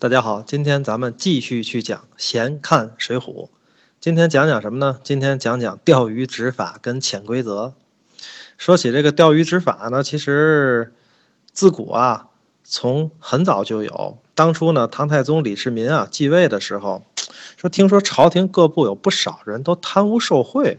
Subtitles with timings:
[0.00, 3.46] 大家好，今天咱们继续去讲《闲看水浒》。
[3.98, 5.00] 今天讲讲什么呢？
[5.02, 7.74] 今天讲讲钓鱼执法跟潜规则。
[8.56, 10.94] 说起这个钓鱼执法呢，其实
[11.50, 12.28] 自古啊，
[12.62, 14.18] 从很早就有。
[14.36, 17.02] 当初呢，唐太宗李世民啊继位的时候，
[17.56, 20.78] 说听说朝廷各部有不少人都贪污受贿，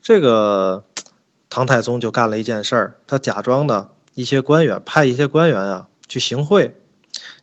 [0.00, 0.84] 这个
[1.50, 6.76] 唐太宗就干了一件事儿，他假装呢一些官员派一些官员啊去行贿。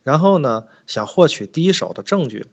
[0.02, 2.46] 然后呢，想获取第一手的证据，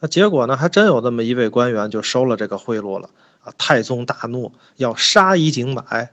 [0.00, 3.10] 那结果呢，还真有这么一位官员就收了这个贿赂了
[3.42, 3.52] 啊！
[3.56, 6.12] 太宗大怒，要杀一儆百。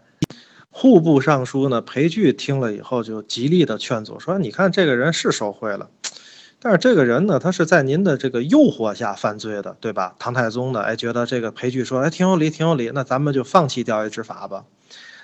[0.70, 5.90] 户部尚书呢，裴矩听了以后就极力的劝阻说：“你看这个人是受贿了，
[6.60, 14.66] 但是这个人呢，他是在您的这个诱惑下犯罪的，对吧？”唐太宗呢，哎，觉得这个裴矩说：“哎，挺有理，挺有理，那咱们就放弃钓鱼执法吧。”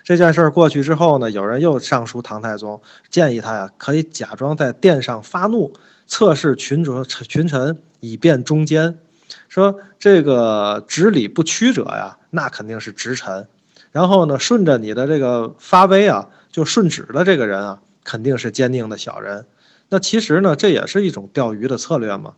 [0.04, 5.74] 这件事儿过去之后呢，有人又上书唐太宗，建议他呀可以假装在殿上发怒，
[6.08, 9.00] 测试群主群臣，以便中间。
[9.48, 13.46] 说这个执礼不屈者呀，那肯定是直臣；
[13.92, 19.46] 然后呢，顺着你的这个发威啊，就顺旨的这个人啊，肯定是坚定的小人。
[19.90, 22.34] 那其实呢，这也是一种钓鱼的策略嘛。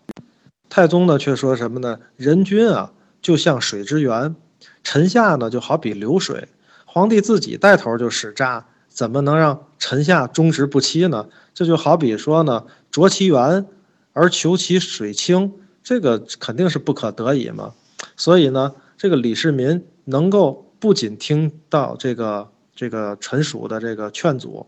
[0.70, 2.00] 太宗呢却说什么呢？
[2.16, 2.92] 人君啊，
[3.22, 4.36] 就像水之源，
[4.84, 6.48] 臣下呢就好比流水。
[6.96, 11.28] 皇帝自己带头就使诈，怎么能让臣下忠直不欺呢？
[11.54, 13.66] 这就好比说呢，浊其源
[14.14, 15.52] 而求其水清，
[15.84, 17.74] 这个肯定是不可得已嘛。
[18.16, 24.66] 所以呢，这个李世民能够不仅听到这个这个臣属的这个劝阻，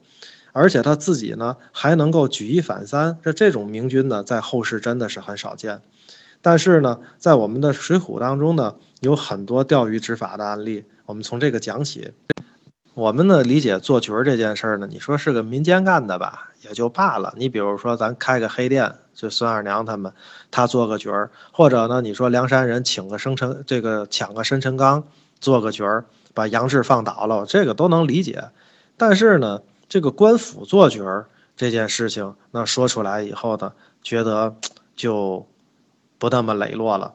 [0.51, 5.81] 而且他自己呢还能够举一反三，这这种明君呢，在后世真的是很少见。
[6.41, 10.83] 但是呢，在我们的《水浒》当中呢，有很多钓鱼执法的案例。
[11.07, 12.11] 我们从这个讲起，
[12.93, 17.33] 我们呢理解做局儿这件事儿呢，你说是个民间干的吧，也就罢了。
[17.37, 20.11] 你比如说咱开个黑店，就孙二娘他们，
[20.51, 25.01] 他做个局儿，或者呢，你说梁山人请个生辰，这个抢个生辰纲，
[25.39, 28.49] 做个局儿，把杨志放倒了，这个都能理解。
[28.97, 33.71] 但是呢，这个官府做局儿这件事情，那说出来以后呢，
[34.03, 34.57] 觉得
[34.97, 35.47] 就
[36.17, 37.13] 不那么磊落了。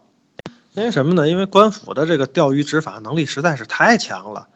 [0.75, 1.29] 因为什么呢？
[1.29, 4.49] 因为官府的这个钓鱼执法能力实在是太强了。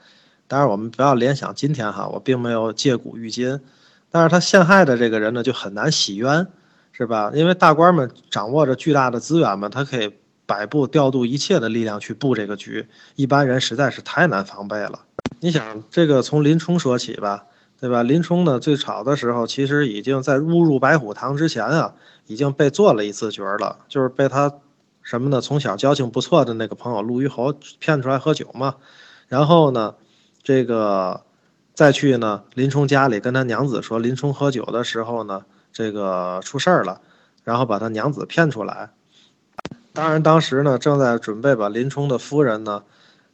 [0.49, 3.61] 当然，我们不要联想今天哈，我并没有借古喻今。
[4.11, 6.47] 但是他陷害的这个人呢，就很难洗冤，
[6.93, 7.31] 是吧？
[7.35, 10.11] 因为大官们掌握着巨大的资源嘛，他可以
[10.47, 15.01] 摆布、调度一切的力量去布这个局，一般人实在是太难防备了。
[15.41, 17.45] 你想，这个从林冲说起吧，
[17.79, 18.03] 对吧？
[18.03, 21.93] 林冲呢，最早的时候其实已经在误入白虎堂之前啊，
[22.27, 24.51] 已经被做了一次局了，就是被他。
[25.07, 25.41] 什么呢？
[25.41, 28.75] 从小交情不错的那个朋友陆虞侯骗出来喝酒嘛，
[29.29, 29.95] 然后呢，
[30.43, 31.23] 这个
[31.75, 37.01] 再去呢林冲家里跟他娘子说林冲喝酒的时候呢，这个出事儿了，
[37.45, 38.91] 然后把他娘子骗出来。
[39.93, 42.83] 当然当时呢正在准备把林冲的夫人呢，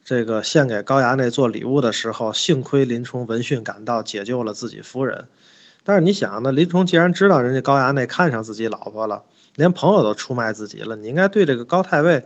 [0.05, 5.27] 这个献给高衙内做礼物的时候，幸亏林冲闻讯赶到，解救了自己夫人。
[5.85, 9.23] 但是你想呢，林冲既然知道人家高衙内看上自己老婆了。
[9.55, 12.25] 连朋友都出卖自己了，你应该对这个高太尉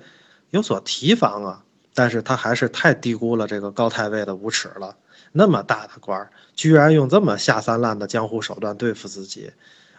[0.51, 1.63] 有所提防啊！
[1.95, 4.95] 但是他还是太低估了这个高太尉的无耻了。
[5.33, 9.51] 那么大的官儿，居然用这么下三滥的江湖手段对付自己，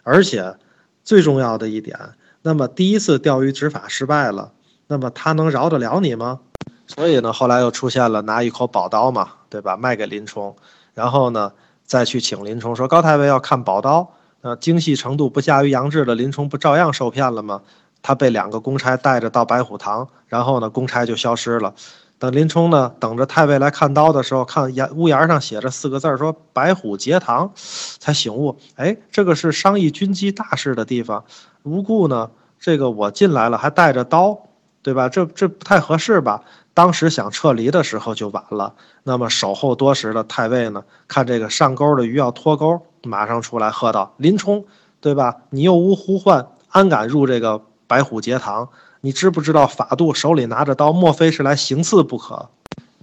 [0.03, 0.55] 而且
[1.03, 1.97] 最重要的一点，
[2.41, 4.51] 那么第一次钓鱼执法失败了，
[4.87, 6.39] 那么他能饶得了你吗？
[6.87, 9.75] 所以呢，后来又出现了拿一口宝刀嘛，对吧？
[9.75, 10.55] 卖给林冲，
[10.93, 11.51] 然后呢，
[11.83, 14.13] 再去请林冲说高太尉要看宝刀。
[14.47, 17.61] 呃，精细程度不下于杨志的林冲不照样受骗了吗？
[18.01, 21.73] 他被两个公差带着到白虎堂，然后呢，公差就消失了。
[22.17, 27.51] 等林冲呢，等着太尉来看刀的时候，看檐屋檐上写着四个字说“白虎节堂”，
[27.99, 31.25] 才醒悟，哎，这个是商议军机大事的地方。
[31.63, 34.39] 无故呢，这个我进来了还带着刀，
[34.81, 35.09] 对吧？
[35.09, 36.41] 这这不太合适吧？
[36.73, 38.73] 当时想撤离的时候就晚了。
[39.03, 42.81] 那么守候多时的太尉呢，看这个上钩的鱼要脱钩。
[43.03, 44.65] 马上出来喝道：“林冲，
[44.99, 45.35] 对吧？
[45.51, 48.67] 你又无呼唤，安敢入这个白虎节堂？
[49.01, 50.13] 你知不知道法度？
[50.13, 52.49] 手里拿着刀，莫非是来行刺不可？”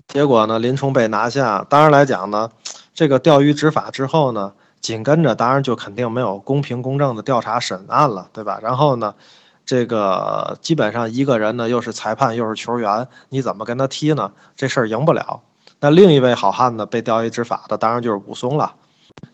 [0.08, 1.64] 结果呢，林冲被拿下。
[1.68, 2.50] 当然来讲呢，
[2.92, 8.58] 这个钓鱼执法之后呢，紧跟着当然就肯定没有公平公正的调查审案了，对吧？
[8.62, 9.14] 然后呢，
[9.66, 14.32] 这个基本上一个人呢，又是裁判又是球员，你怎么跟他踢呢？
[14.56, 15.40] 这事儿赢不了。
[15.80, 18.74] 那另一位好汉呢，被钓鱼执法的当然就是武松了。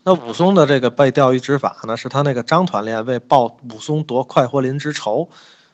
[0.03, 5.29] 那武松的这个被钓鱼执法呢，是他那个张团练为报武松夺快活林之仇，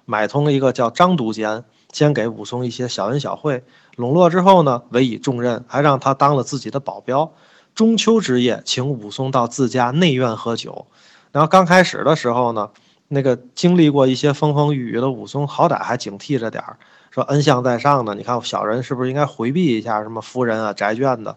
[0.05, 3.63] 买通了一个叫张督监，先给武松一些小恩小惠，
[3.95, 7.31] 笼络之后呢，委以重任，还让他当了自己的保镖。
[7.75, 10.87] 中秋之夜，请武松到自家内院喝酒。
[11.31, 12.69] 然后刚开始的时候呢，
[13.07, 16.77] 那个经历过一些风风雨雨的武松，好歹还警惕着点儿，
[17.09, 18.13] 说恩相在上呢。
[18.15, 21.35] 你看小人是不是应该回避一下什么夫人啊、宅眷的？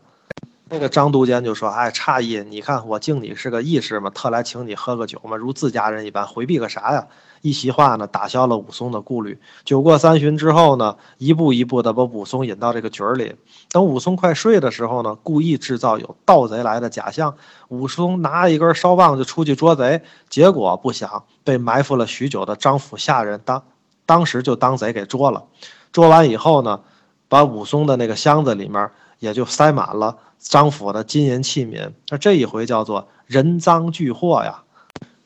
[0.68, 7.06] 那个张督监就说：“哎，诧异，你看我敬你是个义士嘛，特来请你喝个酒嘛，如自家人一般，回避个啥呀？”
[7.40, 9.38] 一席话呢，打消了武松的顾虑。
[9.64, 13.34] 酒过三巡之后呢，一步一步的把武松引到这个局儿里。
[13.70, 17.34] 等武松快睡的时候呢，故意制造有盗贼来的假象。
[17.68, 23.62] 武松拿一根烧棒就出去捉贼，结果不想被埋伏了许久的张府下人当
[24.04, 25.44] 当时就当贼给捉了。
[25.92, 26.80] 捉完以后呢，
[27.28, 30.16] 把武松的那个箱子里面也就塞满了。
[30.38, 34.62] 张府的金银器皿，那这一回叫做人赃俱获呀。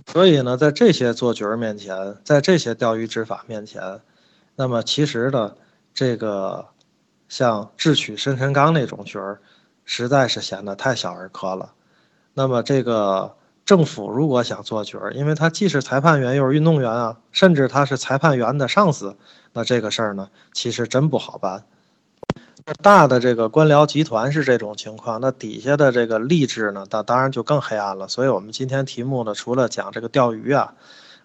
[0.07, 4.01] 所以呢，在这些做局儿面前，在这些钓鱼执法面前，
[4.55, 5.55] 那么其实呢，
[5.93, 6.67] 这个
[7.29, 9.41] 像智取生辰纲那种局儿，
[9.85, 11.73] 实在是显得太小儿科了。
[12.35, 13.35] 那么这个
[13.65, 19.17] 政府如果想做局儿，因为他既是裁判员又是运动员啊，甚至他是裁判员的上司，
[19.53, 21.65] 那这个事儿呢，其实真不好办。
[22.83, 28.09] 大的这个官僚集团是这种情况，那底下的这个吏治呢，那当然就更黑暗了。
[28.09, 30.73] 所以，我们今天题目呢，除了讲这个钓鱼啊，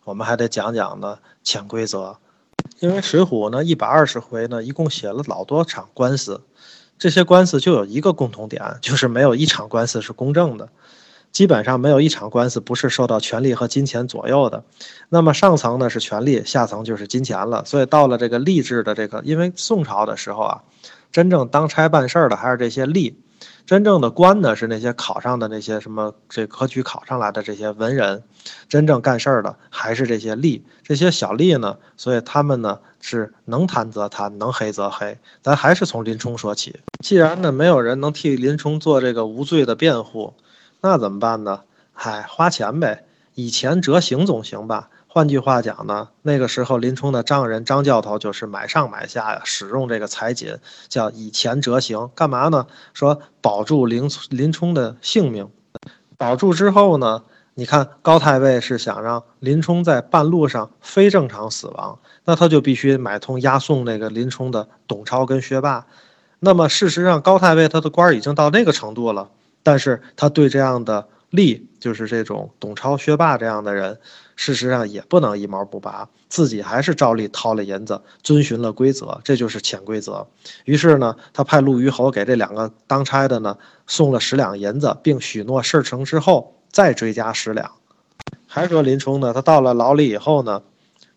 [0.04, 2.18] 我们还得讲讲呢潜规则。
[2.80, 6.42] 因为《水浒》呢一百二十回呢，一共写了老多场官司，
[6.98, 10.68] 这些官司就有一个共同点，就是没有一场官司是公正的，
[11.32, 14.66] 基本上没有一场官司不是受到权力和金钱左右的。
[15.08, 17.64] 那么上层呢是权力，下层就是金钱了。
[17.64, 20.64] 所以到了这个吏治的这个，因为宋朝的时候啊。
[21.12, 23.14] 真正当差办事儿的还是这些吏，
[23.66, 28.24] 真正的官呢是那些考上的那些什么这科举考上来的这些文人，
[28.68, 35.18] 真正干事儿的还是这些吏，这些小吏呢，所以他们呢是能贪则贪，能黑则黑。
[35.42, 40.34] 咱还是从林冲说起，既然呢没有人能替林冲做这个无罪的辩护，
[40.82, 41.62] 那怎么办呢？
[41.94, 44.90] 嗨，花钱呗，以钱折刑总行吧。
[45.12, 50.56] 换句话讲呢，那个时候林冲的丈人张教头就是买上买下呀，使用这个财锦，
[50.88, 52.68] 叫以钱折刑，干嘛呢？
[52.94, 55.50] 说保住林林冲的性命，
[56.16, 57.24] 保住之后呢，
[57.56, 65.88] 你看高太尉是想让林冲在半路上非正常死亡，那他就必须买通押送那个林冲的董超跟薛霸。
[66.40, 69.32] 那么事实上，高太尉他的官已经到那个程度了，
[69.64, 73.98] 但是他对这样的吏，就是这种董超、薛霸这样的人。
[74.36, 80.26] 事实上也不能一毛不拔，自己还是照例掏了银子，遵循了规则，这就是潜规则。
[80.64, 87.70] 于是呢，他派陆虞侯给这两个当差的呢送了十两银子，并许诺事成之后再追加十两。
[88.48, 90.62] 还说林冲呢，他到了牢里以后呢，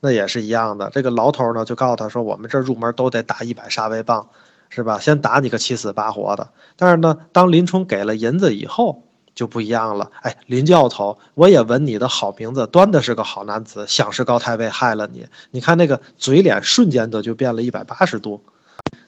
[0.01, 0.91] 那也是一样的。
[0.93, 4.29] 这个牢头呢就告诉他说：“我们这入门都得打一百杀威棒，
[4.69, 4.99] 是吧？
[4.99, 9.05] 先打你个七死八活的。”但是呢，当林冲给了银子以后，
[9.35, 15.27] 就不一样了，哎，林教头，我也闻你的好名字，端的是个好男子，想是高太尉害了你。
[15.51, 18.43] 你看那个嘴脸，瞬间的就变了一百八十度。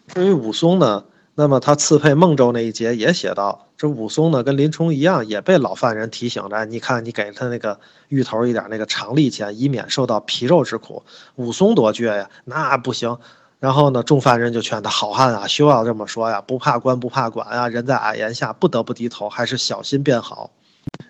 [0.09, 1.05] 至于武松呢，
[1.35, 7.79] 那么他刺配孟州那一节也写到，这武松呢跟林冲一样，也被老犯人提醒着，你看你给他那个
[8.09, 11.03] 芋头一点那个长利钱，以免受到皮肉之苦。
[11.37, 13.19] 武松多倔呀，那不行。
[13.65, 16.39] 然后呢，众犯人就劝他：“好汉啊，休要这么说呀！
[16.47, 17.67] 不怕官，不怕管啊！
[17.67, 20.51] 人在矮檐下，不得不低头，还是小心便好。”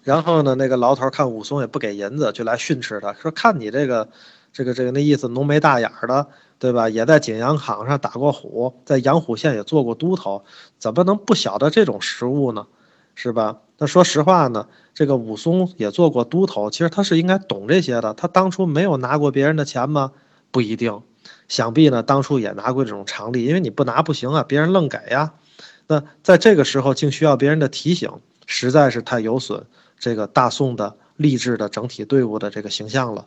[0.04, 4.08] 然后呢，那个牢头看武松也不给银子，就来训斥他说：“看你这个，
[4.52, 6.28] 这个，这个那意思，浓眉大眼的，
[6.60, 6.88] 对吧？
[6.88, 10.44] 也在景阳冈上打过虎，在阳虎县也做过都头，
[10.78, 12.68] 怎么能不晓得这种实物呢？
[13.16, 13.56] 是吧？
[13.78, 18.14] 那说实话呢，这个武松也做过都头，其实他是应该懂这些的。
[18.14, 20.12] 他当初没有拿过别人的钱吗？
[20.52, 21.02] 不一定。”
[21.48, 25.32] 想必呢，当初也拿过这种常例，因为你不拿不行啊，别人愣给呀。
[25.86, 28.10] 那在这个时候竟需要别人的提醒，
[28.46, 29.66] 实在是太有损
[29.98, 33.26] 这个大宋的励志的整体队伍的这个形象了。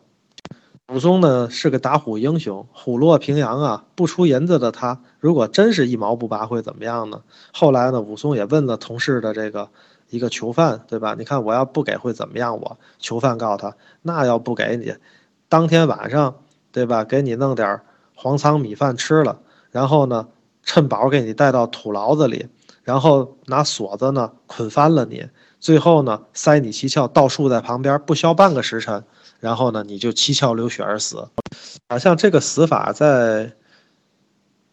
[0.92, 7.22] 武松呢是个打虎英雄，虎落平阳啊，不出银子的他，如果真是一毛不拔会怎么样呢？
[7.52, 9.70] 后来呢，武松也问了同事的这个
[10.10, 11.14] 一个囚犯，对吧？
[11.20, 12.60] 你看我要不给会怎么样？
[12.60, 14.96] 我囚犯告诉他，那要不给你，
[15.50, 16.38] 当天晚上，
[16.72, 17.04] 对吧？
[17.04, 17.84] 给你弄点儿。
[18.20, 20.28] 黄仓米饭吃了，然后呢，
[20.64, 22.48] 趁宝给你带到土牢子里，
[22.84, 25.28] 然后拿锁子呢捆翻了你，
[25.60, 29.04] 最后呢塞你七窍，倒竖在旁边，不消半个时辰，
[29.40, 31.28] 然后呢你就七窍流血而死。
[31.90, 33.54] 好像这个死法在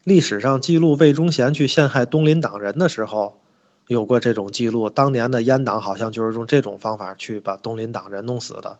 [0.04, 3.40] 历史上记录魏忠贤去陷害东林党人的时候
[3.88, 8.78] 有过这种记录，当年的阉党好像就是用这种方法去把东林党人弄死的。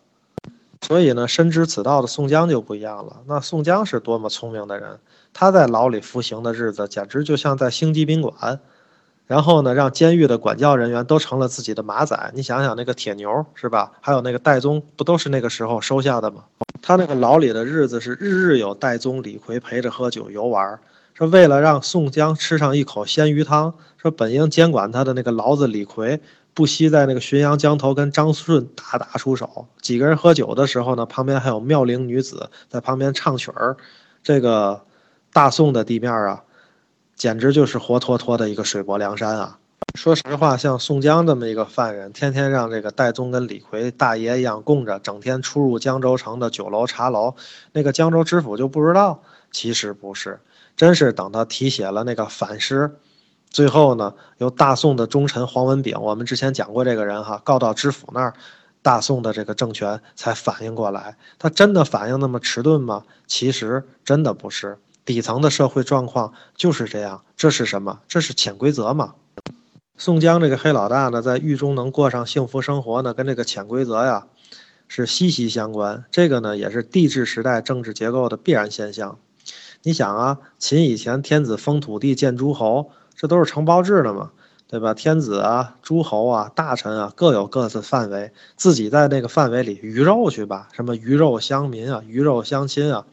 [0.87, 3.23] 所以呢，深知此道的宋江就不一样了。
[3.27, 4.99] 那宋江是多么聪明的人，
[5.33, 8.61] 他在牢里服刑的日子，简直就像在星级宾馆。
[9.27, 12.31] 然后呢，让监狱的管教人员都成了自己的马仔。
[12.35, 13.93] 你想想，那个铁牛是吧？
[14.03, 16.45] 还有那个戴宗，不都是那个时候收下的吗？
[16.83, 20.79] 他那个牢里的日子是日日有戴宗、李逵陪着喝酒游玩。
[21.15, 26.21] 说为了让宋江吃上一口鲜鱼汤，说本应监管他的那个牢子李逵
[26.55, 29.67] 不惜在那个浔阳江头跟张顺大打出手。
[29.83, 33.77] 几个人喝酒的时候呢，旁边还有妙龄女子在旁边唱曲儿。
[34.23, 34.85] 这个
[35.33, 36.45] 大宋的地面啊，
[37.15, 39.59] 简直就是活脱脱的一个水泊梁山啊！
[39.97, 47.35] 说实话，像宋江这么一个犯人，天天让这个戴宗跟李逵大爷一样供着，整天出入江州城的酒楼茶楼，
[47.73, 49.23] 那个江州知府就不知道？
[49.53, 50.41] 其实不是。
[50.77, 52.97] 真是等他题写了那个反诗，
[53.55, 58.35] 最后呢，由大宋的忠臣黄文炳，我们之前讲过这个人哈，告到知府那儿，
[58.83, 61.17] 大宋的这个政权才反应过来。
[61.39, 63.05] 他真的反应那么迟钝吗？
[63.29, 67.23] 其实真的不是，底层的社会状况就是这样。
[67.37, 68.01] 这是什么？
[68.09, 69.15] 这是潜规则嘛？
[69.97, 74.27] 宋江这个黑老大呢，在狱中能过上幸福生活呢，跟这个潜规则呀
[74.89, 76.05] 是息息相关。
[76.11, 79.17] 这个呢，也是帝制时代政治结构的必然现象。
[79.85, 84.31] 你想啊，秦以前天子封土地建诸侯，这都是承包制的嘛，
[84.67, 84.95] 对吧？
[84.95, 93.07] 天子啊、诸侯啊、大臣啊，各有各自范围，自己在那个范围里鱼肉去吧，什么鱼肉乡民啊、鱼肉乡亲啊。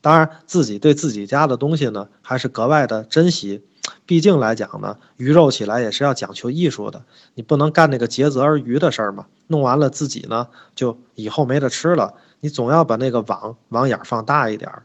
[0.00, 3.62] 当然，自己对自己家的东西呢，还是格外的珍惜。
[4.06, 7.02] 毕竟来讲呢，鱼肉起来也是要讲求艺术的，
[7.34, 9.26] 你不能干那个竭泽而渔的事儿嘛。
[9.48, 12.14] 弄完了自己呢，就以后没得吃了。
[12.40, 14.84] 你总要把那个网网眼放大一点儿。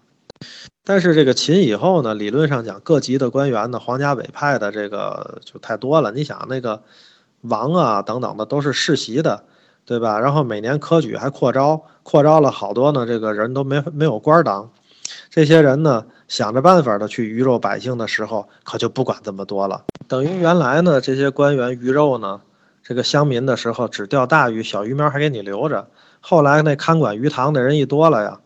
[0.83, 6.11] 但是这个秦以后呢，理论上讲，各级的官员呢，皇家委派的这个就太多了。
[6.11, 6.83] 你想那个
[7.41, 9.43] 王啊等等的都是世袭的，
[9.83, 10.19] 对吧？
[10.19, 14.69] 然后每年科举还扩招，扩招了好多呢，这个人都没没有官当。
[15.31, 19.85] 这些人呢，想着办法的去鱼肉百姓的时候，可就不管这么多了。
[20.07, 22.41] 等于原来呢，这些官员鱼肉呢，
[22.83, 25.87] 这个乡民的时候只钓大鱼，小鱼苗还给你留着。
[26.21, 28.39] 后来那看管鱼塘的人一多了呀，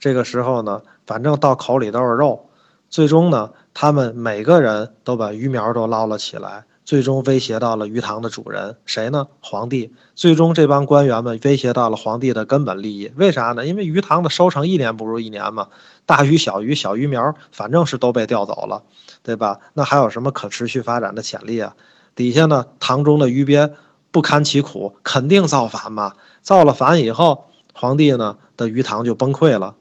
[0.00, 0.82] 这个时候呢。
[1.08, 2.50] 反正到口里都是肉，
[2.90, 9.26] 最终呢，他们每个人都把鱼苗都捞了起来，最终威胁到了鱼塘的主人，谁呢？
[9.40, 9.90] 皇帝。
[10.14, 13.64] 最终这帮官员们威胁到了皇帝的根本利益，为啥呢？
[13.64, 15.68] 因为鱼塘的收成一年不如一年嘛，
[16.04, 18.82] 大鱼小鱼小鱼苗，反正是都被调走了，
[19.22, 19.60] 对吧？
[19.72, 21.74] 那还有什么可持续发展的潜力啊？
[22.14, 23.72] 底下呢，塘中的鱼鳖
[24.10, 26.12] 不堪其苦，肯定造反嘛。
[26.42, 29.74] 造了反以后，皇帝呢的鱼塘就崩溃了。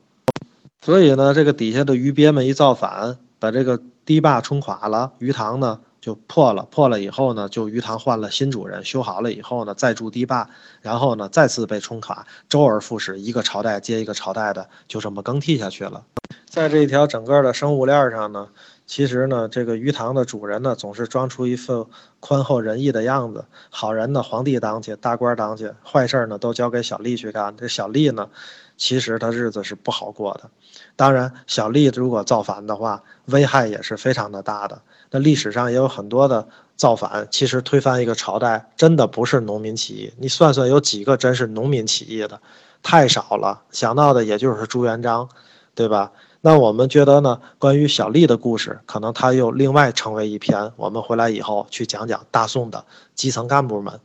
[0.88, 6.64] 所以呢，这个底下的鱼鳖们一造反，把这个堤坝冲垮了，鱼塘呢就破了。
[6.72, 10.48] 破了以后呢，就鱼塘换了新主人，修好了以后呢，再筑堤坝，
[10.82, 16.06] 然后呢再次被冲垮，周而复始，一个朝代接一个朝代的就这么更替下去了。
[16.46, 18.48] 在这一条整个的生物链上呢，
[18.86, 21.90] 其实呢，这个鱼塘的主人呢，总是装出一副
[22.22, 27.58] 宽厚仁义的样子，好人呢皇帝当去，大官当去，坏事呢都交给小吏去干。
[27.58, 28.30] 这小吏呢。
[28.78, 30.50] 其实他日子是不好过的，
[30.96, 34.82] 当然小吏如果造反的话，危害也是非常的大的。
[35.10, 40.14] 那历史上也有很多的造反，其实推翻一个朝代真的不是农民起义。
[40.20, 42.40] 你算算有几个真是农民起义的，
[42.84, 43.64] 太少了。
[43.72, 45.28] 想到的也就是朱元璋，
[45.74, 46.12] 对吧？
[46.42, 50.72] 那我们觉得呢，关于小吏的故事，可能他又另外成为一篇。
[50.76, 54.00] 我们回来以后去讲讲大宋的基层干部们。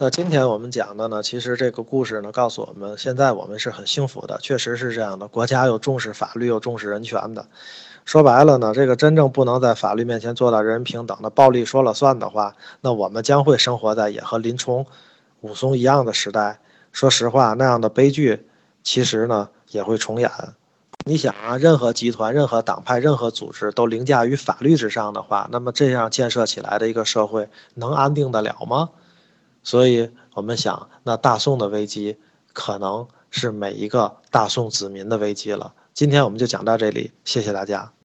[0.00, 5.26] 那今天我们讲的呢，其实这个故事呢，告诉我们，现在我们是很幸福的，确实是这样的。
[5.26, 7.44] 国家又重视法律，又重视人权的。
[8.04, 14.86] 说白了呢，这个真正不能在法律面前做到人人平等的暴力说了算的话，那我们将会生活在也和林冲、
[15.40, 16.60] 武松一样的时代。
[16.92, 18.46] 说实话，那样的悲剧，
[18.84, 20.30] 其实呢也会重演。
[21.06, 28.90] 你想啊，任何集团、任何党派、任何组织都凌驾于法律之上的话，那么这样建设起来的一个社会，能安定得了吗？
[29.68, 32.16] 所以我们想，那大宋的危机
[32.54, 35.74] 可能是每一个大宋子民的危机了。
[35.92, 37.92] 今天我们就讲到这里，谢谢大家。